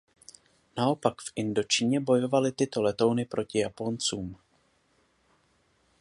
[0.77, 4.37] Naopak v Indočíně bojovaly tyto letouny proti Japoncům.